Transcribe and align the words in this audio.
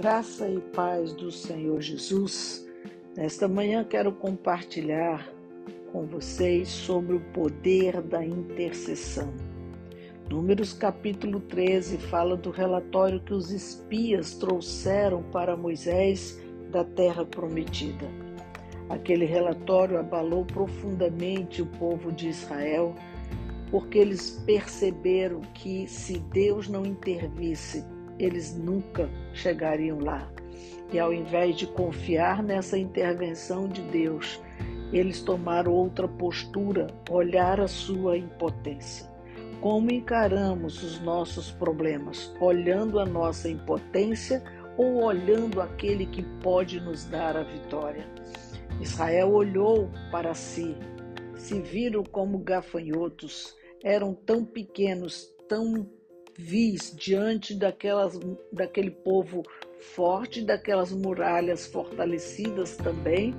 Graça 0.00 0.48
e 0.48 0.58
paz 0.58 1.12
do 1.12 1.30
Senhor 1.30 1.78
Jesus. 1.82 2.66
Nesta 3.14 3.46
manhã 3.46 3.84
quero 3.84 4.10
compartilhar 4.10 5.30
com 5.92 6.06
vocês 6.06 6.70
sobre 6.70 7.16
o 7.16 7.20
poder 7.34 8.00
da 8.00 8.24
intercessão. 8.24 9.30
Números 10.30 10.72
capítulo 10.72 11.38
13 11.40 11.98
fala 11.98 12.34
do 12.34 12.50
relatório 12.50 13.20
que 13.20 13.34
os 13.34 13.50
espias 13.50 14.32
trouxeram 14.36 15.22
para 15.24 15.54
Moisés 15.54 16.40
da 16.70 16.82
terra 16.82 17.26
prometida. 17.26 18.08
Aquele 18.88 19.26
relatório 19.26 19.98
abalou 19.98 20.46
profundamente 20.46 21.60
o 21.60 21.66
povo 21.66 22.10
de 22.10 22.30
Israel, 22.30 22.94
porque 23.70 23.98
eles 23.98 24.30
perceberam 24.46 25.42
que 25.52 25.86
se 25.86 26.18
Deus 26.18 26.70
não 26.70 26.86
intervisse, 26.86 27.84
eles 28.20 28.54
nunca 28.54 29.08
chegariam 29.32 29.98
lá. 29.98 30.30
E 30.92 30.98
ao 30.98 31.12
invés 31.12 31.56
de 31.56 31.66
confiar 31.66 32.42
nessa 32.42 32.76
intervenção 32.76 33.66
de 33.66 33.80
Deus, 33.82 34.40
eles 34.92 35.22
tomaram 35.22 35.72
outra 35.72 36.06
postura, 36.06 36.88
olhar 37.08 37.60
a 37.60 37.68
sua 37.68 38.18
impotência. 38.18 39.08
Como 39.60 39.90
encaramos 39.90 40.82
os 40.82 41.00
nossos 41.00 41.50
problemas? 41.50 42.34
Olhando 42.40 42.98
a 42.98 43.06
nossa 43.06 43.48
impotência 43.48 44.42
ou 44.76 45.04
olhando 45.04 45.60
aquele 45.60 46.06
que 46.06 46.22
pode 46.42 46.80
nos 46.80 47.04
dar 47.04 47.36
a 47.36 47.42
vitória? 47.42 48.06
Israel 48.80 49.30
olhou 49.32 49.90
para 50.10 50.34
si, 50.34 50.74
se 51.36 51.60
viram 51.60 52.02
como 52.02 52.38
gafanhotos, 52.38 53.54
eram 53.84 54.14
tão 54.14 54.44
pequenos, 54.44 55.28
tão 55.48 55.86
vis 56.36 56.94
diante 56.96 57.54
daquelas, 57.54 58.18
daquele 58.52 58.90
povo 58.90 59.42
forte, 59.94 60.42
daquelas 60.42 60.92
muralhas 60.92 61.66
fortalecidas 61.66 62.76
também, 62.76 63.34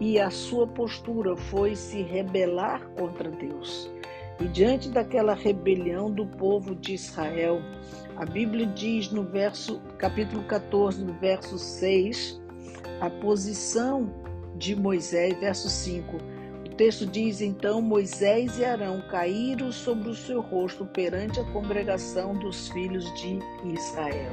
e 0.00 0.18
a 0.20 0.30
sua 0.30 0.66
postura 0.66 1.36
foi 1.36 1.74
se 1.74 2.02
rebelar 2.02 2.86
contra 2.90 3.30
Deus. 3.30 3.90
E 4.40 4.44
diante 4.48 4.90
daquela 4.90 5.34
rebelião 5.34 6.10
do 6.10 6.26
povo 6.26 6.74
de 6.74 6.94
Israel, 6.94 7.60
a 8.16 8.24
Bíblia 8.26 8.66
diz 8.66 9.10
no 9.10 9.22
verso 9.22 9.80
capítulo 9.98 10.42
14, 10.44 11.02
no 11.02 11.14
verso 11.14 11.58
6, 11.58 12.40
a 13.00 13.08
posição 13.08 14.12
de 14.56 14.76
Moisés, 14.76 15.38
verso 15.38 15.68
5, 15.68 16.35
texto 16.76 17.06
diz: 17.06 17.40
Então 17.40 17.80
Moisés 17.80 18.58
e 18.58 18.64
Arão 18.64 19.02
caíram 19.10 19.72
sobre 19.72 20.10
o 20.10 20.14
seu 20.14 20.40
rosto 20.40 20.84
perante 20.84 21.40
a 21.40 21.44
congregação 21.44 22.34
dos 22.34 22.68
filhos 22.68 23.04
de 23.14 23.38
Israel. 23.64 24.32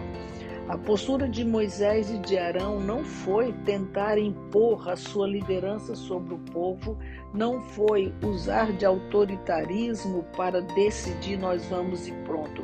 A 0.67 0.77
postura 0.77 1.27
de 1.27 1.43
Moisés 1.43 2.09
e 2.09 2.17
de 2.19 2.37
Arão 2.37 2.79
não 2.79 3.03
foi 3.03 3.51
tentar 3.65 4.17
impor 4.17 4.89
a 4.89 4.95
sua 4.95 5.27
liderança 5.27 5.93
sobre 5.93 6.33
o 6.33 6.37
povo, 6.37 6.97
não 7.33 7.61
foi 7.61 8.13
usar 8.23 8.71
de 8.71 8.85
autoritarismo 8.85 10.23
para 10.37 10.61
decidir 10.61 11.37
nós 11.37 11.65
vamos 11.65 12.07
e 12.07 12.13
pronto. 12.25 12.63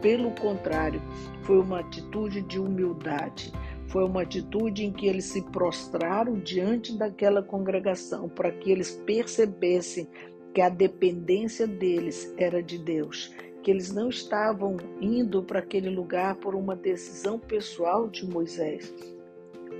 Pelo 0.00 0.30
contrário, 0.30 1.02
foi 1.42 1.58
uma 1.58 1.80
atitude 1.80 2.40
de 2.40 2.58
humildade. 2.58 3.52
Foi 3.90 4.04
uma 4.04 4.22
atitude 4.22 4.84
em 4.84 4.92
que 4.92 5.06
eles 5.08 5.24
se 5.24 5.42
prostraram 5.50 6.38
diante 6.38 6.96
daquela 6.96 7.42
congregação 7.42 8.28
para 8.28 8.52
que 8.52 8.70
eles 8.70 8.92
percebessem 9.04 10.08
que 10.54 10.60
a 10.60 10.68
dependência 10.68 11.66
deles 11.66 12.32
era 12.36 12.62
de 12.62 12.78
Deus, 12.78 13.34
que 13.64 13.70
eles 13.70 13.92
não 13.92 14.08
estavam 14.08 14.76
indo 15.00 15.42
para 15.42 15.58
aquele 15.58 15.90
lugar 15.90 16.36
por 16.36 16.54
uma 16.54 16.76
decisão 16.76 17.36
pessoal 17.36 18.08
de 18.08 18.24
Moisés. 18.24 18.94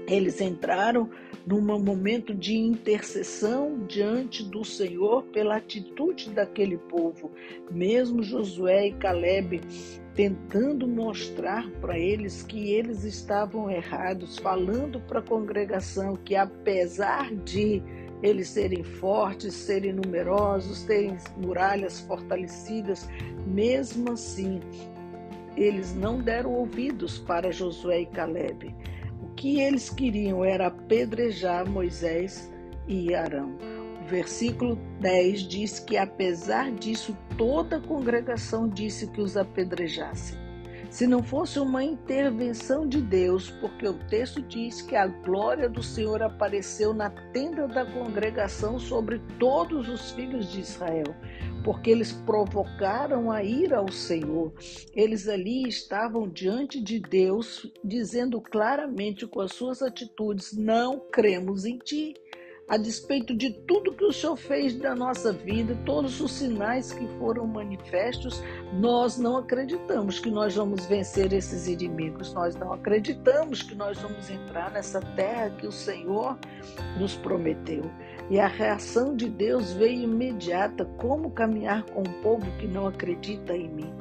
Eles 0.06 0.40
entraram 0.40 1.08
num 1.46 1.60
momento 1.60 2.34
de 2.34 2.56
intercessão 2.56 3.84
diante 3.86 4.42
do 4.42 4.64
Senhor 4.64 5.22
pela 5.24 5.56
atitude 5.56 6.30
daquele 6.30 6.76
povo. 6.76 7.30
Mesmo 7.70 8.22
Josué 8.22 8.88
e 8.88 8.92
Caleb 8.92 9.60
tentando 10.14 10.86
mostrar 10.86 11.70
para 11.80 11.98
eles 11.98 12.42
que 12.42 12.72
eles 12.72 13.04
estavam 13.04 13.70
errados, 13.70 14.38
falando 14.38 15.00
para 15.00 15.20
a 15.20 15.22
congregação 15.22 16.16
que 16.16 16.34
apesar 16.34 17.34
de 17.36 17.82
eles 18.22 18.48
serem 18.48 18.82
fortes, 18.82 19.54
serem 19.54 19.94
numerosos, 19.94 20.82
terem 20.82 21.16
muralhas 21.38 22.00
fortalecidas, 22.00 23.08
mesmo 23.46 24.12
assim, 24.12 24.60
eles 25.56 25.94
não 25.94 26.20
deram 26.20 26.52
ouvidos 26.52 27.18
para 27.18 27.50
Josué 27.50 28.02
e 28.02 28.06
Caleb 28.06 28.74
que 29.40 29.58
eles 29.58 29.88
queriam 29.88 30.44
era 30.44 30.66
apedrejar 30.66 31.66
Moisés 31.66 32.52
e 32.86 33.14
Arão. 33.14 33.56
O 34.02 34.06
versículo 34.06 34.76
10 35.00 35.40
diz 35.48 35.80
que, 35.80 35.96
apesar 35.96 36.70
disso, 36.72 37.16
toda 37.38 37.78
a 37.78 37.80
congregação 37.80 38.68
disse 38.68 39.06
que 39.06 39.18
os 39.18 39.38
apedrejasse. 39.38 40.36
Se 40.90 41.06
não 41.06 41.22
fosse 41.22 41.58
uma 41.58 41.82
intervenção 41.82 42.86
de 42.86 43.00
Deus, 43.00 43.48
porque 43.48 43.88
o 43.88 43.94
texto 43.94 44.42
diz 44.42 44.82
que 44.82 44.94
a 44.94 45.06
glória 45.06 45.70
do 45.70 45.82
Senhor 45.82 46.22
apareceu 46.22 46.92
na 46.92 47.08
tenda 47.08 47.66
da 47.66 47.86
congregação 47.86 48.78
sobre 48.78 49.20
todos 49.38 49.88
os 49.88 50.10
filhos 50.10 50.52
de 50.52 50.60
Israel 50.60 51.14
porque 51.64 51.90
eles 51.90 52.12
provocaram 52.12 53.30
a 53.30 53.42
ira 53.42 53.78
ao 53.78 53.90
Senhor. 53.90 54.52
Eles 54.94 55.28
ali 55.28 55.68
estavam 55.68 56.28
diante 56.28 56.80
de 56.80 56.98
Deus, 56.98 57.70
dizendo 57.84 58.40
claramente 58.40 59.26
com 59.26 59.40
as 59.40 59.52
suas 59.52 59.82
atitudes: 59.82 60.52
Não 60.56 60.98
cremos 61.10 61.64
em 61.64 61.78
ti 61.78 62.14
a 62.70 62.76
despeito 62.76 63.36
de 63.36 63.50
tudo 63.50 63.92
que 63.92 64.04
o 64.04 64.12
Senhor 64.12 64.36
fez 64.36 64.76
da 64.76 64.94
nossa 64.94 65.32
vida, 65.32 65.76
todos 65.84 66.20
os 66.20 66.30
sinais 66.30 66.92
que 66.92 67.04
foram 67.18 67.44
manifestos, 67.44 68.40
nós 68.74 69.18
não 69.18 69.38
acreditamos 69.38 70.20
que 70.20 70.30
nós 70.30 70.54
vamos 70.54 70.86
vencer 70.86 71.32
esses 71.32 71.66
inimigos, 71.66 72.32
nós 72.32 72.54
não 72.54 72.72
acreditamos 72.72 73.60
que 73.60 73.74
nós 73.74 73.98
vamos 73.98 74.30
entrar 74.30 74.70
nessa 74.70 75.00
terra 75.00 75.50
que 75.50 75.66
o 75.66 75.72
Senhor 75.72 76.38
nos 76.96 77.16
prometeu. 77.16 77.82
E 78.30 78.38
a 78.38 78.46
reação 78.46 79.16
de 79.16 79.28
Deus 79.28 79.72
veio 79.72 80.04
imediata: 80.04 80.84
como 80.96 81.32
caminhar 81.32 81.82
com 81.86 82.02
um 82.02 82.22
povo 82.22 82.46
que 82.58 82.68
não 82.68 82.86
acredita 82.86 83.56
em 83.56 83.68
mim? 83.68 83.92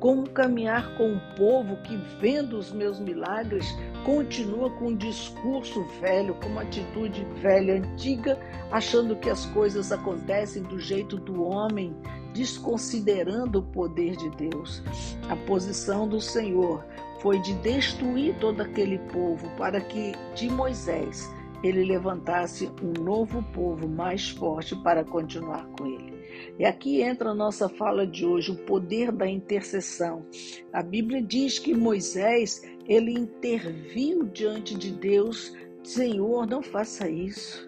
Como 0.00 0.28
caminhar 0.28 0.96
com 0.96 1.12
um 1.12 1.20
povo 1.36 1.76
que, 1.82 1.96
vendo 2.20 2.58
os 2.58 2.72
meus 2.72 2.98
milagres, 2.98 3.64
continua 4.04 4.68
com 4.70 4.88
um 4.88 4.96
discurso 4.96 5.84
velho, 6.00 6.34
com 6.34 6.48
uma 6.48 6.62
atitude 6.62 7.24
velha, 7.40 7.76
antiga, 7.76 8.36
achando 8.72 9.16
que 9.16 9.30
as 9.30 9.46
coisas 9.46 9.92
acontecem 9.92 10.64
do 10.64 10.78
jeito 10.80 11.16
do 11.16 11.44
homem, 11.44 11.96
desconsiderando 12.34 13.60
o 13.60 13.62
poder 13.62 14.16
de 14.16 14.28
Deus. 14.30 14.82
A 15.30 15.36
posição 15.36 16.08
do 16.08 16.20
Senhor 16.20 16.84
foi 17.20 17.38
de 17.38 17.54
destruir 17.54 18.34
todo 18.38 18.60
aquele 18.60 18.98
povo 18.98 19.48
para 19.56 19.80
que 19.80 20.12
de 20.34 20.50
Moisés 20.50 21.30
ele 21.66 21.84
levantasse 21.84 22.70
um 22.82 23.02
novo 23.02 23.42
povo 23.52 23.88
mais 23.88 24.30
forte 24.30 24.74
para 24.76 25.04
continuar 25.04 25.66
com 25.70 25.86
ele. 25.86 26.16
E 26.58 26.64
aqui 26.64 27.02
entra 27.02 27.30
a 27.30 27.34
nossa 27.34 27.68
fala 27.68 28.06
de 28.06 28.24
hoje, 28.24 28.52
o 28.52 28.56
poder 28.56 29.10
da 29.12 29.28
intercessão. 29.28 30.26
A 30.72 30.82
Bíblia 30.82 31.22
diz 31.22 31.58
que 31.58 31.74
Moisés, 31.74 32.62
ele 32.86 33.12
interviu 33.12 34.24
diante 34.24 34.74
de 34.76 34.90
Deus, 34.92 35.52
Senhor, 35.82 36.46
não 36.46 36.62
faça 36.62 37.08
isso. 37.08 37.65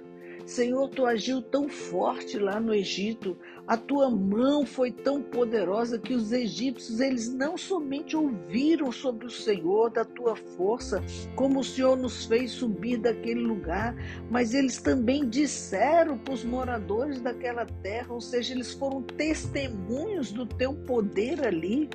Senhor, 0.49 0.89
tu 0.89 1.05
agiu 1.05 1.43
tão 1.43 1.69
forte 1.69 2.39
lá 2.39 2.59
no 2.59 2.75
Egito, 2.75 3.37
a 3.67 3.77
tua 3.77 4.09
mão 4.09 4.65
foi 4.65 4.91
tão 4.91 5.21
poderosa 5.21 5.99
que 5.99 6.15
os 6.15 6.33
egípcios 6.33 7.01
eles 7.01 7.31
não 7.31 7.59
somente 7.59 8.17
ouviram 8.17 8.91
sobre 8.91 9.27
o 9.27 9.31
Senhor 9.31 9.91
da 9.91 10.07
tua 10.07 10.35
força, 10.35 11.05
como 11.37 11.61
o 11.61 11.65
Senhor 11.65 11.99
nos 11.99 12.25
fez 12.25 12.53
subir 12.53 12.97
daquele 12.97 13.43
lugar, 13.43 13.95
mas 14.31 14.55
eles 14.55 14.81
também 14.81 15.29
disseram 15.29 16.17
para 16.17 16.33
os 16.33 16.43
moradores 16.43 17.21
daquela 17.21 17.67
terra, 17.67 18.15
ou 18.15 18.21
seja, 18.23 18.55
eles 18.55 18.73
foram 18.73 19.03
testemunhos 19.03 20.33
do 20.33 20.47
teu 20.47 20.73
poder 20.73 21.47
ali. 21.47 21.91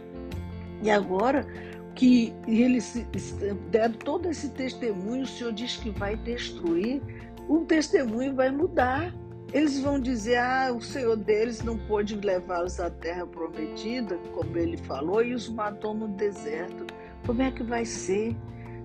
E 0.84 0.92
agora 0.92 1.44
que 1.96 2.32
eles 2.48 3.04
deram 3.72 3.96
todo 3.96 4.30
esse 4.30 4.50
testemunho, 4.50 5.24
o 5.24 5.28
Senhor 5.28 5.54
diz 5.54 5.78
que 5.78 5.90
vai 5.90 6.16
destruir, 6.16 7.02
o 7.48 7.66
testemunho 7.66 8.36
vai 8.36 8.50
mudar. 8.50 9.13
Eles 9.54 9.80
vão 9.80 10.00
dizer: 10.00 10.38
ah, 10.38 10.74
o 10.75 10.81
Senhor 10.81 11.16
deles 11.16 11.62
não 11.63 11.78
pôde 11.78 12.16
levá-los 12.16 12.80
à 12.80 12.90
terra 12.90 13.25
prometida, 13.25 14.18
como 14.34 14.57
ele 14.57 14.78
falou, 14.78 15.24
e 15.24 15.34
os 15.34 15.48
matou 15.50 15.94
no 15.94 16.07
deserto. 16.07 16.86
Como 17.25 17.42
é 17.42 17.51
que 17.51 17.63
vai 17.63 17.86
ser? 17.86 18.36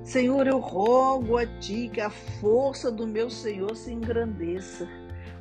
Senhor, 0.04 0.46
eu 0.46 0.58
rogo 0.58 1.36
a 1.36 1.46
ti 1.46 1.90
que 1.92 2.00
a 2.00 2.10
força 2.10 2.90
do 2.90 3.06
meu 3.06 3.28
Senhor 3.28 3.74
se 3.76 3.92
engrandeça. 3.92 4.88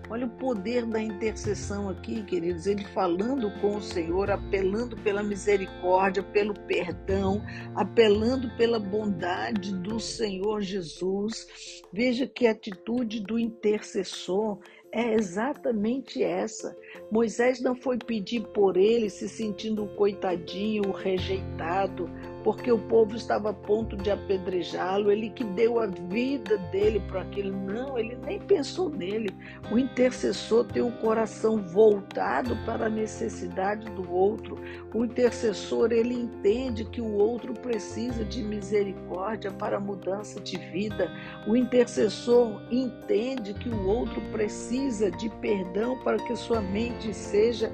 Olha 0.10 0.26
o 0.26 0.30
poder 0.30 0.86
da 0.86 1.02
intercessão 1.02 1.90
aqui, 1.90 2.24
queridos. 2.24 2.66
Ele 2.66 2.86
falando 2.86 3.52
com 3.60 3.76
o 3.76 3.82
Senhor, 3.82 4.32
apelando 4.32 4.96
pela 4.98 5.22
misericórdia, 5.22 6.24
pelo 6.24 6.54
perdão, 6.54 7.44
apelando 7.76 8.50
pela 8.56 8.80
bondade 8.80 9.76
do 9.76 10.00
Senhor 10.00 10.62
Jesus. 10.62 11.48
Veja 11.92 12.26
que 12.26 12.48
a 12.48 12.52
atitude 12.52 13.20
do 13.20 13.38
intercessor 13.38 14.60
é 14.92 15.14
exatamente 15.14 16.24
essa. 16.24 16.76
Moisés 17.12 17.62
não 17.62 17.76
foi 17.76 17.98
pedir 17.98 18.42
por 18.54 18.78
ele, 18.78 19.10
se 19.10 19.28
sentindo 19.28 19.88
coitadinho, 19.96 20.92
rejeitado, 20.92 22.10
porque 22.48 22.72
o 22.72 22.80
povo 22.80 23.14
estava 23.14 23.50
a 23.50 23.54
ponto 23.54 23.98
de 23.98 24.10
apedrejá-lo, 24.10 25.12
ele 25.12 25.30
que 25.32 25.44
deu 25.44 25.82
a 25.82 25.86
vida 25.86 26.58
dele 26.72 27.02
para 27.02 27.24
aquilo. 27.24 27.52
Não, 27.52 28.00
ele 28.00 28.18
nem 28.26 28.40
pensou 28.40 28.90
nele. 28.90 29.36
O 29.70 29.78
intercessor 29.78 30.64
tem 30.64 30.82
o 30.82 30.94
coração 30.94 31.62
voltado 31.62 32.56
para 32.66 32.86
a 32.86 32.90
necessidade 32.90 33.90
do 33.92 34.10
outro. 34.10 34.58
O 34.94 35.04
intercessor, 35.04 35.92
ele 35.92 36.14
entende 36.14 36.86
que 36.86 37.02
o 37.02 37.16
outro 37.16 37.54
precisa 37.54 38.24
de 38.24 38.42
misericórdia 38.42 39.52
para 39.52 39.78
mudança 39.78 40.40
de 40.40 40.58
vida. 40.58 41.12
O 41.46 41.54
intercessor 41.54 42.62
entende 42.72 43.54
que 43.56 43.68
o 43.68 43.88
outro 43.88 44.22
precisa 44.32 45.12
de 45.12 45.30
perdão 45.42 45.98
para 45.98 46.16
que 46.16 46.34
sua 46.38 46.62
mente 46.62 47.14
seja 47.14 47.70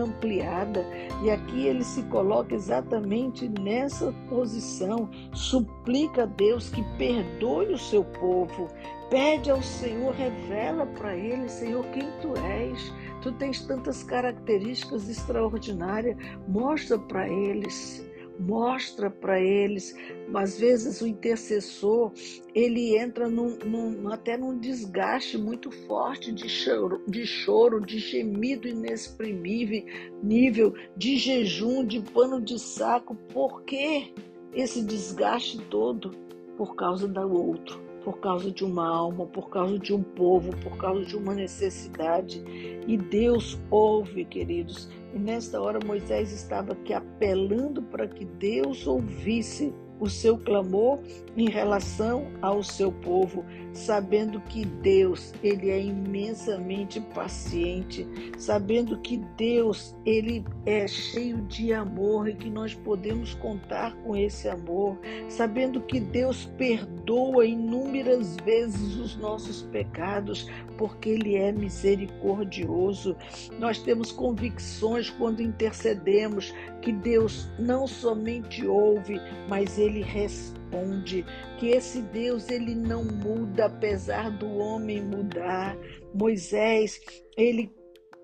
ampliada. 0.00 0.86
E 1.24 1.30
aqui 1.30 1.66
ele 1.66 1.82
se 1.82 2.02
coloca 2.04 2.54
exatamente 2.54 3.48
nessa 3.48 4.11
posição, 4.28 5.10
suplica 5.32 6.24
a 6.24 6.26
Deus 6.26 6.70
que 6.70 6.82
perdoe 6.96 7.74
o 7.74 7.78
seu 7.78 8.04
povo, 8.04 8.68
pede 9.10 9.50
ao 9.50 9.62
Senhor, 9.62 10.14
revela 10.14 10.86
para 10.86 11.16
ele, 11.16 11.48
Senhor, 11.48 11.84
quem 11.86 12.08
tu 12.20 12.34
és. 12.36 12.92
Tu 13.22 13.32
tens 13.32 13.62
tantas 13.66 14.02
características 14.02 15.08
extraordinárias, 15.08 16.16
mostra 16.48 16.98
para 16.98 17.28
eles 17.28 18.04
mostra 18.46 19.10
para 19.10 19.40
eles. 19.40 19.94
Às 20.34 20.58
vezes 20.58 21.00
o 21.00 21.06
intercessor 21.06 22.12
ele 22.54 22.96
entra 22.96 23.28
num, 23.28 23.56
num, 23.64 24.12
até 24.12 24.36
num 24.36 24.58
desgaste 24.58 25.38
muito 25.38 25.70
forte 25.86 26.32
de 26.32 26.48
choro, 26.48 27.02
de 27.06 27.26
choro, 27.26 27.80
de 27.80 27.98
gemido 27.98 28.68
inexprimível, 28.68 29.84
nível 30.22 30.74
de 30.96 31.16
jejum, 31.16 31.84
de 31.84 32.00
pano 32.00 32.40
de 32.40 32.58
saco. 32.58 33.14
Por 33.32 33.62
que 33.62 34.12
esse 34.52 34.82
desgaste 34.82 35.58
todo? 35.70 36.10
Por 36.56 36.74
causa 36.74 37.08
do 37.08 37.32
outro 37.32 37.91
por 38.04 38.18
causa 38.18 38.50
de 38.50 38.64
uma 38.64 38.86
alma, 38.86 39.26
por 39.26 39.48
causa 39.50 39.78
de 39.78 39.92
um 39.92 40.02
povo, 40.02 40.56
por 40.58 40.76
causa 40.76 41.04
de 41.04 41.16
uma 41.16 41.34
necessidade. 41.34 42.42
E 42.86 42.96
Deus 42.96 43.58
ouve, 43.70 44.24
queridos. 44.24 44.88
E 45.14 45.18
nesta 45.18 45.60
hora 45.60 45.78
Moisés 45.84 46.32
estava 46.32 46.72
aqui 46.72 46.92
apelando 46.92 47.82
para 47.82 48.06
que 48.06 48.24
Deus 48.24 48.86
ouvisse 48.86 49.72
o 50.02 50.10
seu 50.10 50.36
clamor 50.36 50.98
em 51.36 51.48
relação 51.48 52.26
ao 52.42 52.60
seu 52.60 52.90
povo, 52.90 53.44
sabendo 53.72 54.40
que 54.40 54.64
Deus, 54.64 55.32
ele 55.44 55.70
é 55.70 55.80
imensamente 55.80 57.00
paciente, 57.14 58.04
sabendo 58.36 58.98
que 58.98 59.18
Deus, 59.36 59.94
ele 60.04 60.44
é 60.66 60.88
cheio 60.88 61.42
de 61.42 61.72
amor 61.72 62.28
e 62.28 62.34
que 62.34 62.50
nós 62.50 62.74
podemos 62.74 63.34
contar 63.34 63.94
com 63.98 64.16
esse 64.16 64.48
amor, 64.48 64.98
sabendo 65.28 65.80
que 65.80 66.00
Deus 66.00 66.46
perdoa 66.58 67.01
inúmeras 67.44 68.36
vezes 68.44 68.96
os 68.96 69.16
nossos 69.16 69.62
pecados, 69.62 70.48
porque 70.78 71.10
ele 71.10 71.36
é 71.36 71.52
misericordioso. 71.52 73.16
Nós 73.58 73.78
temos 73.78 74.12
convicções 74.12 75.10
quando 75.10 75.42
intercedemos 75.42 76.54
que 76.80 76.92
Deus 76.92 77.48
não 77.58 77.86
somente 77.86 78.66
ouve, 78.66 79.20
mas 79.48 79.78
ele 79.78 80.02
responde, 80.02 81.24
que 81.58 81.68
esse 81.68 82.02
Deus 82.02 82.48
ele 82.48 82.74
não 82.74 83.04
muda 83.04 83.66
apesar 83.66 84.30
do 84.30 84.48
homem 84.56 85.02
mudar. 85.02 85.76
Moisés, 86.14 87.00
ele 87.36 87.70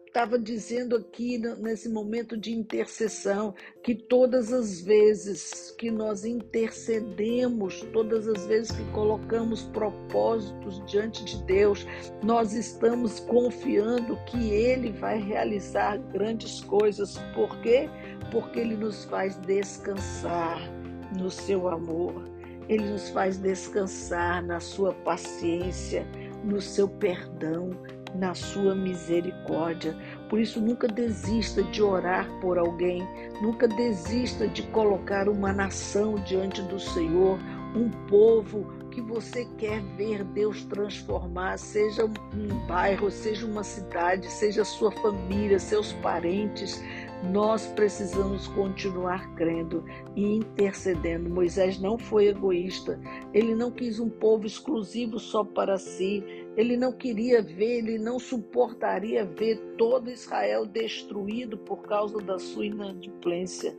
estava 0.09 0.39
dizendo 0.39 0.97
aqui 0.97 1.39
nesse 1.59 1.89
momento 1.89 2.37
de 2.37 2.53
intercessão 2.53 3.55
que 3.83 3.95
todas 3.95 4.53
as 4.53 4.81
vezes 4.81 5.71
que 5.79 5.91
nós 5.91 6.25
intercedemos, 6.25 7.83
todas 7.93 8.27
as 8.27 8.47
vezes 8.47 8.73
que 8.73 8.85
colocamos 8.93 9.63
propósitos 9.65 10.83
diante 10.87 11.25
de 11.25 11.43
Deus, 11.45 11.87
nós 12.25 12.55
estamos 12.55 13.21
confiando 13.21 14.17
que 14.25 14.51
Ele 14.51 14.91
vai 14.93 15.21
realizar 15.21 15.99
grandes 15.99 16.61
coisas. 16.63 17.19
Por 17.35 17.61
quê? 17.61 17.89
Porque 18.33 18.61
Ele 18.61 18.77
nos 18.77 19.05
faz 19.05 19.37
descansar 19.37 20.59
no 21.17 21.31
seu 21.31 21.69
amor. 21.69 22.15
Ele 22.69 22.91
nos 22.91 23.11
faz 23.11 23.39
descansar 23.39 24.43
na 24.45 24.61
sua 24.61 24.93
paciência, 24.93 26.07
no 26.45 26.61
seu 26.61 26.87
perdão, 26.87 27.71
na 28.15 28.35
sua 28.35 28.75
misericórdia. 28.75 29.97
Por 30.29 30.39
isso, 30.39 30.61
nunca 30.61 30.89
desista 30.89 31.63
de 31.63 31.83
orar 31.83 32.29
por 32.41 32.59
alguém, 32.59 33.07
nunca 33.43 33.67
desista 33.67 34.47
de 34.49 34.63
colocar 34.65 35.29
uma 35.29 35.53
nação 35.53 36.17
diante 36.17 36.63
do 36.63 36.79
Senhor, 36.79 37.39
um 37.75 37.91
povo 38.07 38.79
que 38.91 39.03
você 39.03 39.45
quer 39.57 39.81
ver 39.97 40.25
Deus 40.25 40.65
transformar, 40.65 41.57
seja 41.57 42.05
um 42.05 42.67
bairro, 42.67 43.11
seja 43.11 43.47
uma 43.47 43.63
cidade, 43.63 44.27
seja 44.27 44.65
sua 44.65 44.91
família, 44.91 45.59
seus 45.61 45.93
parentes. 45.95 46.83
Nós 47.33 47.67
precisamos 47.69 48.49
continuar 48.49 49.35
crendo 49.35 49.85
e 50.17 50.37
intercedendo. 50.37 51.31
Moisés 51.31 51.79
não 51.79 51.97
foi 51.97 52.29
egoísta, 52.29 52.99
ele 53.33 53.55
não 53.55 53.71
quis 53.71 54.01
um 54.01 54.09
povo 54.09 54.47
exclusivo 54.47 55.19
só 55.19 55.45
para 55.45 55.79
si, 55.79 56.25
ele 56.59 56.77
não 56.77 56.91
queria 56.91 57.41
ver, 57.41 57.79
ele 57.79 57.99
não 57.99 58.19
suportaria 58.19 59.25
ver 59.25 59.59
todo 59.79 60.11
Israel 60.11 60.67
destruído 60.67 61.57
por 61.57 61.83
causa 61.83 62.19
da 62.19 62.37
sua 62.37 62.67
inadimplência. 62.67 63.73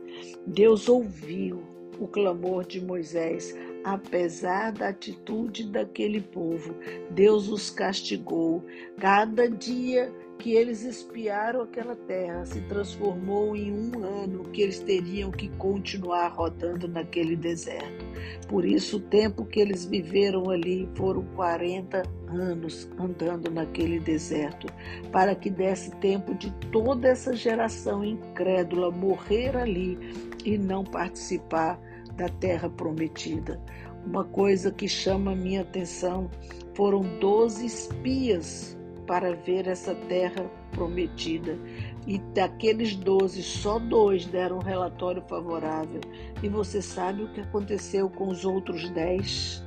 Deus 0.46 0.88
ouviu 0.88 1.62
o 1.98 2.08
clamor 2.08 2.64
de 2.64 2.80
Moisés, 2.80 3.54
apesar 3.84 4.72
da 4.72 4.88
atitude 4.88 5.70
daquele 5.70 6.22
povo. 6.22 6.74
Deus 7.10 7.50
os 7.50 7.68
castigou. 7.68 8.64
Cada 8.98 9.46
dia 9.46 10.10
que 10.40 10.54
eles 10.54 10.84
espiaram 10.84 11.60
aquela 11.60 11.94
terra 11.94 12.46
se 12.46 12.62
transformou 12.62 13.54
em 13.54 13.70
um 13.70 14.02
ano 14.02 14.44
que 14.44 14.62
eles 14.62 14.80
teriam 14.80 15.30
que 15.30 15.50
continuar 15.50 16.28
rodando 16.28 16.88
naquele 16.88 17.36
deserto. 17.36 18.06
Por 18.48 18.64
isso, 18.64 18.96
o 18.96 19.00
tempo 19.00 19.44
que 19.44 19.60
eles 19.60 19.84
viveram 19.84 20.48
ali 20.48 20.88
foram 20.94 21.22
40 21.36 22.02
anos 22.28 22.90
andando 22.98 23.50
naquele 23.50 24.00
deserto, 24.00 24.66
para 25.12 25.34
que 25.34 25.50
desse 25.50 25.90
tempo 25.96 26.34
de 26.34 26.50
toda 26.72 27.08
essa 27.08 27.36
geração 27.36 28.02
incrédula 28.02 28.90
morrer 28.90 29.54
ali 29.54 29.98
e 30.42 30.56
não 30.56 30.84
participar 30.84 31.78
da 32.16 32.30
terra 32.30 32.70
prometida. 32.70 33.60
Uma 34.06 34.24
coisa 34.24 34.72
que 34.72 34.88
chama 34.88 35.32
a 35.32 35.36
minha 35.36 35.60
atenção 35.60 36.30
foram 36.74 37.02
12 37.18 37.66
espias 37.66 38.79
para 39.10 39.34
ver 39.34 39.66
essa 39.66 39.92
terra 39.92 40.48
prometida. 40.70 41.58
E 42.06 42.16
daqueles 42.32 42.94
doze, 42.94 43.42
só 43.42 43.76
dois 43.76 44.24
deram 44.24 44.58
um 44.58 44.62
relatório 44.62 45.20
favorável. 45.28 46.00
E 46.40 46.48
você 46.48 46.80
sabe 46.80 47.24
o 47.24 47.32
que 47.32 47.40
aconteceu 47.40 48.08
com 48.08 48.28
os 48.28 48.44
outros 48.44 48.88
dez? 48.90 49.64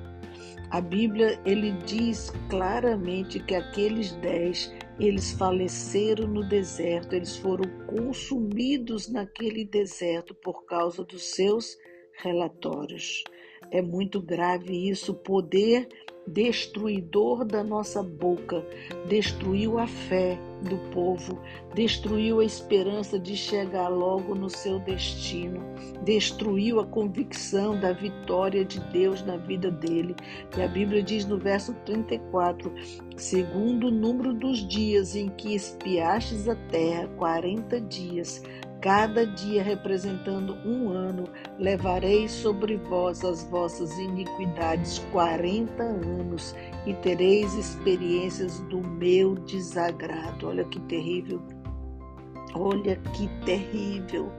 A 0.69 0.79
Bíblia 0.79 1.37
ele 1.45 1.73
diz 1.85 2.31
claramente 2.49 3.37
que 3.41 3.53
aqueles 3.53 4.13
dez 4.13 4.73
eles 4.97 5.33
faleceram 5.33 6.25
no 6.25 6.47
deserto, 6.47 7.13
eles 7.13 7.35
foram 7.35 7.69
consumidos 7.85 9.09
naquele 9.09 9.65
deserto 9.65 10.33
por 10.35 10.63
causa 10.63 11.03
dos 11.03 11.21
seus 11.21 11.77
relatórios. 12.23 13.25
É 13.69 13.81
muito 13.81 14.21
grave 14.21 14.89
isso, 14.89 15.13
poder 15.13 15.89
destruidor 16.27 17.45
da 17.45 17.63
nossa 17.63 18.01
boca, 18.01 18.65
destruiu 19.07 19.77
a 19.77 19.87
fé 19.87 20.39
do 20.61 20.77
povo, 20.91 21.39
destruiu 21.73 22.39
a 22.39 22.45
esperança 22.45 23.19
de 23.19 23.35
chegar 23.35 23.89
logo 23.89 24.33
no 24.33 24.49
seu 24.49 24.79
destino, 24.79 25.61
destruiu 26.03 26.79
a 26.79 26.85
convicção 26.85 27.77
da 27.79 27.91
vitória 27.91 28.63
de 28.63 28.79
Deus 28.91 29.23
na 29.23 29.35
vida 29.35 29.69
dele. 29.69 30.15
E 30.57 30.61
a 30.61 30.67
Bíblia 30.67 31.03
diz 31.03 31.25
no 31.25 31.37
verso 31.37 31.73
34: 31.85 32.73
segundo 33.17 33.87
o 33.87 33.91
número 33.91 34.33
dos 34.33 34.65
dias 34.67 35.15
em 35.15 35.29
que 35.29 35.53
espiastes 35.53 36.47
a 36.47 36.55
terra, 36.55 37.07
40 37.17 37.81
dias, 37.81 38.41
cada 38.83 39.25
dia 39.25 39.63
representando 39.63 40.57
um 40.65 40.89
ano, 40.89 41.29
levarei 41.57 42.27
sobre 42.27 42.75
vós 42.75 43.23
as 43.23 43.41
vossas 43.45 43.97
iniquidades 43.97 44.99
quarenta 45.09 45.83
anos 45.83 46.53
e 46.85 46.93
tereis 46.95 47.53
experiências 47.53 48.59
do 48.67 48.81
meu 48.81 49.35
desagrado. 49.35 50.49
Olha 50.49 50.65
que 50.65 50.81
terrível. 50.81 51.41
Olha 52.53 52.97
que 53.13 53.29
terrível. 53.45 54.29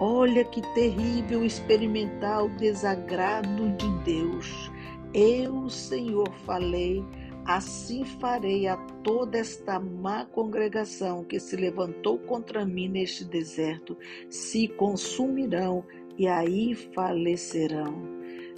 Olha 0.00 0.44
que 0.44 0.60
terrível 0.74 1.44
experimentar 1.44 2.46
o 2.46 2.48
desagrado 2.56 3.70
de 3.76 3.88
Deus. 4.02 4.72
Eu, 5.14 5.70
Senhor, 5.70 6.28
falei 6.44 7.04
Assim 7.44 8.04
farei 8.04 8.66
a 8.66 8.76
toda 9.02 9.36
esta 9.36 9.78
má 9.78 10.24
congregação 10.24 11.22
que 11.22 11.38
se 11.38 11.56
levantou 11.56 12.18
contra 12.18 12.64
mim 12.64 12.88
neste 12.88 13.22
deserto, 13.22 13.98
se 14.30 14.66
consumirão 14.66 15.84
e 16.16 16.26
aí 16.26 16.74
falecerão. 16.74 18.02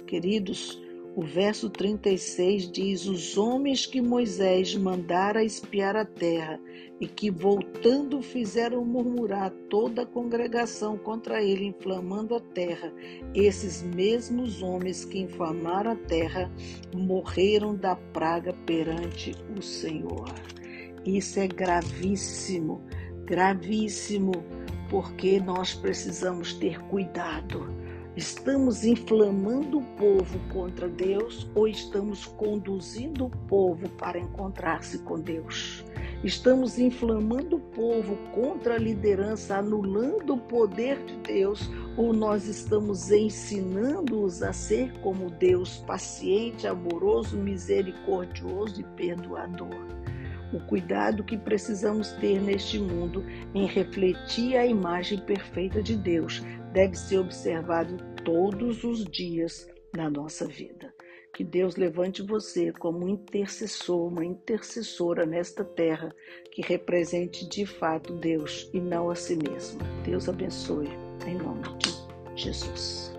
Queridos, 0.05 0.81
o 1.17 1.23
verso 1.23 1.67
36 1.67 2.71
diz: 2.71 3.07
Os 3.07 3.39
homens 3.39 3.87
que 3.87 3.99
Moisés 3.99 4.75
mandara 4.75 5.43
espiar 5.43 5.95
a 5.95 6.05
terra 6.05 6.59
e 7.01 7.07
que, 7.07 7.31
voltando, 7.31 8.21
fizeram 8.21 8.85
murmurar 8.85 9.49
toda 9.67 10.03
a 10.03 10.05
congregação 10.05 10.95
contra 10.95 11.41
ele, 11.41 11.65
inflamando 11.65 12.35
a 12.35 12.39
terra, 12.39 12.93
esses 13.33 13.81
mesmos 13.81 14.61
homens 14.61 15.05
que 15.05 15.17
inflamaram 15.17 15.93
a 15.93 15.95
terra 15.95 16.51
morreram 16.93 17.75
da 17.75 17.95
praga 17.95 18.53
perante 18.67 19.35
o 19.57 19.59
Senhor. 19.59 20.31
Isso 21.03 21.39
é 21.39 21.47
gravíssimo, 21.47 22.83
gravíssimo, 23.25 24.33
porque 24.87 25.39
nós 25.39 25.73
precisamos 25.73 26.53
ter 26.53 26.79
cuidado 26.83 27.86
Estamos 28.17 28.83
inflamando 28.83 29.77
o 29.77 29.83
povo 29.95 30.39
contra 30.51 30.87
Deus 30.87 31.47
ou 31.53 31.67
estamos 31.67 32.25
conduzindo 32.25 33.27
o 33.27 33.29
povo 33.29 33.87
para 33.89 34.17
encontrar-se 34.17 34.97
com 35.03 35.19
Deus? 35.19 35.85
Estamos 36.23 36.79
inflamando 36.79 37.57
o 37.57 37.59
povo 37.59 38.17
contra 38.33 38.73
a 38.73 38.79
liderança, 38.79 39.57
anulando 39.57 40.33
o 40.33 40.39
poder 40.39 40.97
de 41.05 41.15
Deus, 41.17 41.69
ou 41.95 42.11
nós 42.11 42.47
estamos 42.47 43.11
ensinando-os 43.11 44.41
a 44.41 44.51
ser 44.51 44.91
como 45.01 45.29
Deus, 45.29 45.77
paciente, 45.85 46.65
amoroso, 46.65 47.37
misericordioso 47.37 48.81
e 48.81 48.83
perdoador? 48.83 49.96
O 50.53 50.59
cuidado 50.61 51.23
que 51.23 51.37
precisamos 51.37 52.11
ter 52.13 52.41
neste 52.41 52.79
mundo 52.79 53.23
em 53.53 53.65
refletir 53.65 54.55
a 54.55 54.65
imagem 54.65 55.19
perfeita 55.19 55.81
de 55.83 55.95
Deus, 55.95 56.41
deve 56.71 56.95
ser 56.95 57.17
observado 57.17 57.97
todos 58.23 58.83
os 58.83 59.03
dias 59.03 59.67
na 59.95 60.09
nossa 60.09 60.47
vida. 60.47 60.93
Que 61.33 61.43
Deus 61.43 61.75
levante 61.75 62.21
você 62.21 62.71
como 62.71 63.05
um 63.05 63.09
intercessor, 63.09 64.07
uma 64.07 64.25
intercessora 64.25 65.25
nesta 65.25 65.63
terra 65.63 66.15
que 66.51 66.61
represente 66.61 67.47
de 67.47 67.65
fato 67.65 68.15
Deus 68.15 68.69
e 68.73 68.79
não 68.79 69.09
a 69.09 69.15
si 69.15 69.35
mesmo. 69.35 69.79
Deus 70.03 70.27
abençoe, 70.27 70.89
em 71.27 71.35
nome 71.35 71.63
de 71.77 72.41
Jesus. 72.41 73.16